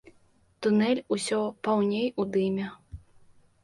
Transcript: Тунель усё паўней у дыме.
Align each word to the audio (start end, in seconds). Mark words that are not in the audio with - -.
Тунель 0.65 1.03
усё 1.17 1.39
паўней 1.69 2.11
у 2.21 2.29
дыме. 2.35 2.67